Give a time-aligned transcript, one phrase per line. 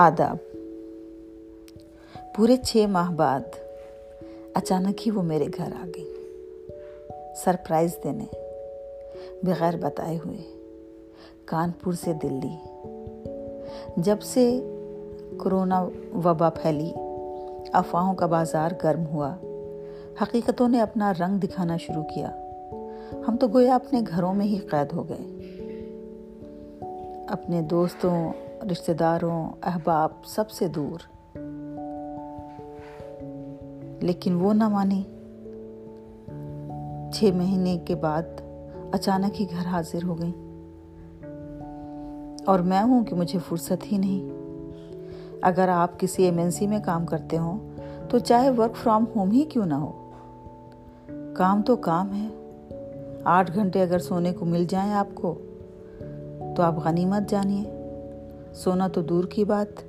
[0.00, 0.36] آداب۔
[2.36, 3.40] پورے چھ ماہ بعد
[4.54, 6.14] اچانک ہی وہ میرے گھر آ گئی۔
[7.36, 8.24] سرپرائز دینے
[9.42, 10.36] بغیر بتائے ہوئے
[11.44, 12.56] کانپور سے دلی۔
[13.96, 14.60] جب سے
[15.40, 15.82] کرونا
[16.24, 16.92] وبا پھیلی،
[17.72, 19.34] افواہوں کا بازار گرم ہوا،
[20.22, 22.30] حقیقتوں نے اپنا رنگ دکھانا شروع کیا۔
[23.28, 25.34] ہم تو گویا اپنے گھروں میں ہی قید ہو گئے۔
[27.28, 28.32] اپنے دوستوں
[28.70, 30.98] رشتہ داروں، احباب سب سے دور۔
[34.00, 35.02] لیکن وہ نہ مانی
[37.12, 38.22] چھ مہینے کے بعد
[38.92, 40.32] اچانک ہی گھر حاضر ہو گئی
[42.46, 44.28] اور میں ہوں کہ مجھے فرصت ہی نہیں۔
[45.42, 47.58] اگر آپ کسی ایمرجنسی میں کام کرتے ہوں،
[48.08, 50.10] تو چاہے ورک فرام ہوم ہی کیوں نہ ہو۔
[51.36, 52.28] کام تو کام ہے۔
[53.24, 55.34] آٹھ گھنٹے اگر سونے کو مل جائیں آپ کو،
[56.56, 57.77] تو آپ غنیمت جانیے۔
[58.58, 59.82] سونا تو دور کی بات۔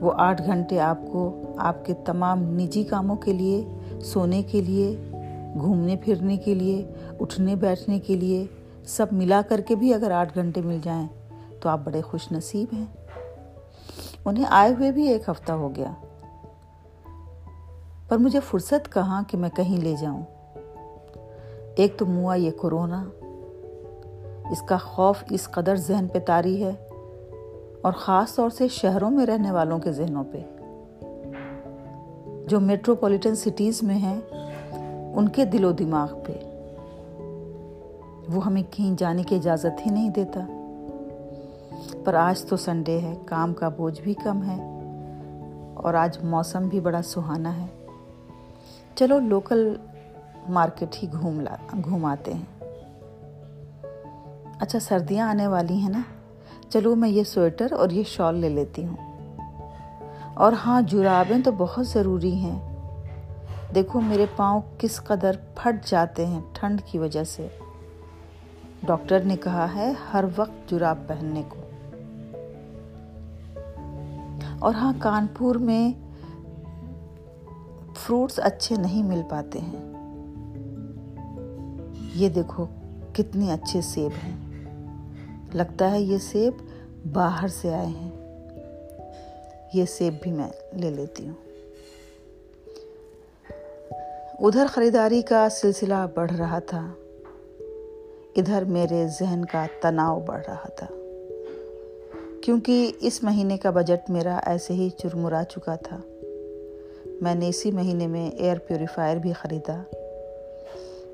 [0.00, 3.68] وہ آٹھ گھنٹے آپ کو، آپ کے تمام نجی کاموں کے لیے،
[4.00, 5.10] سونے کے لیے،
[5.60, 8.46] گھومنے پھرنے کے لیے، اٹھنے بیٹھنے کے لیے،
[8.86, 11.06] سب ملا کر کے بھی اگر آٹھ گھنٹے مل جائیں
[11.60, 12.84] تو آپ بڑے خوش نصیب ہیں۔
[14.24, 15.92] انہیں آئے ہوئے بھی ایک ہفتہ ہو گیا۔
[18.08, 20.22] پر مجھے فرصت کہاں کہ میں کہیں لے جاؤں۔
[21.76, 23.04] ایک تو منہ یہ کورونا
[24.50, 26.72] اس کا خوف اس قدر ذہن پہ تاری ہے۔
[27.84, 30.38] اور خاص طور سے شہروں میں رہنے والوں کے ذہنوں پہ۔
[32.48, 34.20] جو میٹروپولیٹن سٹیز میں ہیں،
[35.14, 36.32] ان کے دل و دماغ پہ۔
[38.34, 40.40] وہ ہمیں کہیں جانے کی اجازت ہی نہیں دیتا۔
[42.04, 44.56] پر آج تو سنڈے ہے، کام کا بوجھ بھی کم ہے۔
[45.74, 47.86] اور آج موسم بھی بڑا سہانا ہے۔
[48.94, 49.76] چلو لوکل
[50.48, 52.64] مارکیٹ ہی گھوم لا، گھوماتے ہیں۔
[54.60, 56.00] اچھا سردیاں آنے والی ہیں نا؟
[56.68, 58.96] چلو میں یہ سویٹر اور یہ شال لے لیتی ہوں۔
[60.34, 62.74] اور ہاں جرابیں تو بہت ضروری ہیں۔
[63.74, 67.48] دیکھو میرے پاؤں کس قدر پھٹ جاتے ہیں ٹھنڈ کی وجہ سے۔
[68.82, 71.60] ڈاکٹر نے کہا ہے ہر وقت جراب پہننے کو۔
[74.58, 75.92] اور ہاں کانپور میں
[77.94, 79.94] فروٹس اچھے نہیں مل پاتے ہیں۔
[82.14, 82.66] یہ دیکھو
[83.12, 84.53] کتنے اچھے سیب ہیں۔
[85.54, 86.52] لگتا ہے یہ سیب
[87.12, 88.10] باہر سے آئے ہیں۔
[89.74, 91.34] یہ سیب بھی میں لے لیتی ہوں۔
[94.40, 96.92] ادھر خریداری کا سلسلہ بڑھ رہا تھا۔
[98.36, 100.86] ادھر میرے ذہن کا تناؤ بڑھ رہا تھا۔
[102.42, 106.00] کیونکہ اس مہینے کا بجٹ میرا ایسے ہی چرمرا چکا تھا۔
[107.20, 109.82] میں نے اسی مہینے میں ایئر پیوریفائر بھی خریدا،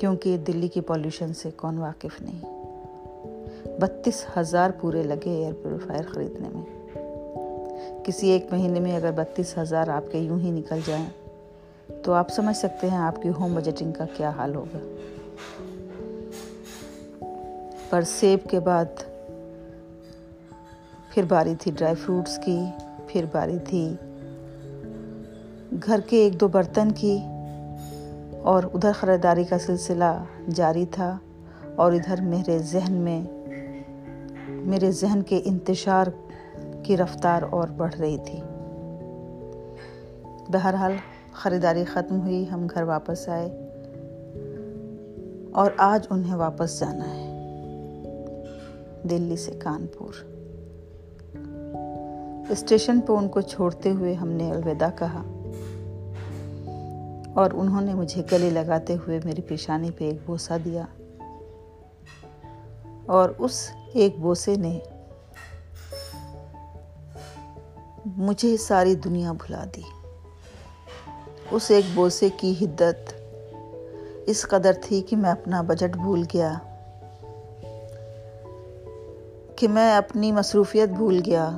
[0.00, 2.53] کیونکہ دلی کی پولیوشن سے کون واقف نہیں۔
[3.80, 6.64] بتیس ہزار پورے لگے ایئر پیوریفائر خریدنے میں۔
[8.04, 11.04] کسی ایک مہینے میں اگر بتیس ہزار آپ کے یوں ہی نکل جائیں،
[12.04, 14.78] تو آپ سمجھ سکتے ہیں آپ کی ہوم بجٹنگ کا کیا حال ہوگا۔
[17.90, 19.02] پر سیب کے بعد
[21.10, 22.58] پھر باری تھی ڈرائی فروٹس کی،
[23.06, 23.94] پھر باری تھی
[25.86, 27.18] گھر کے ایک دو برتن کی،
[28.42, 30.24] اور ادھر خریداری کا سلسلہ
[30.54, 31.16] جاری تھا
[31.76, 33.22] اور ادھر میرے ذہن میں
[34.64, 36.06] میرے ذہن کے انتشار
[36.82, 38.40] کی رفتار اور بڑھ رہی تھی۔
[40.48, 40.92] بہرحال
[41.32, 43.46] خریداری ختم ہوئی، ہم گھر واپس آئے
[45.52, 47.30] اور آج انہیں واپس جانا ہے۔
[49.10, 50.12] دلی سے کانپور۔
[52.50, 55.22] اسٹیشن پہ ان کو چھوڑتے ہوئے ہم نے الوداع کہا
[57.34, 60.82] اور انہوں نے مجھے گلے لگاتے ہوئے میری پیشانی پہ ایک بوسہ دیا
[63.06, 64.78] اور اس ایک بوسے نے
[68.16, 69.82] مجھے ساری دنیا بھلا دی۔
[71.50, 73.12] اس ایک بوسے کی حدت
[74.26, 76.52] اس قدر تھی کہ میں اپنا بجٹ بھول گیا،
[79.56, 81.50] کہ میں اپنی مصروفیت بھول گیا،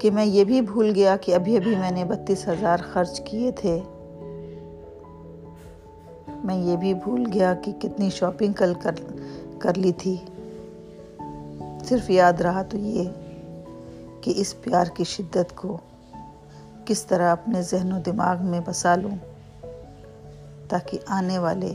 [0.00, 3.52] کہ میں یہ بھی بھول گیا کہ ابھی ابھی میں نے بتیس ہزار خرچ کیے
[3.52, 3.80] تھے۔
[6.44, 8.94] میں یہ بھی بھول گیا کہ کتنی شاپنگ کل کر
[9.58, 10.16] کر لی تھی۔
[11.84, 13.08] صرف یاد رہا تو یہ
[14.20, 15.76] کہ اس پیار کی شدت کو
[16.84, 19.16] کس طرح اپنے ذہن و دماغ میں بسا لوں
[20.68, 21.74] تاکہ آنے والے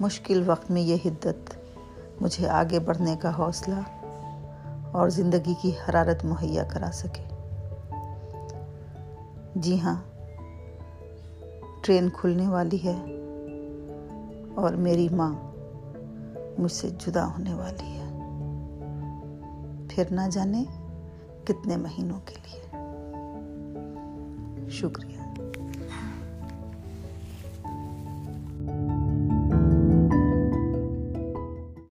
[0.00, 1.50] مشکل وقت میں یہ حدت
[2.20, 3.80] مجھے آگے بڑھنے کا حوصلہ
[4.92, 7.34] اور زندگی کی حرارت مہیا کرا سکے۔
[9.54, 10.02] جی ہاں
[11.80, 13.21] ٹرین کھلنے والی ہے۔
[14.54, 15.34] اور میری ماں
[16.58, 18.02] مجھ سے جدا ہونے والی ہے۔
[19.88, 20.64] پھر نہ جانے
[21.44, 22.76] کتنے مہینوں کے لیے۔
[24.70, 25.21] شکریہ۔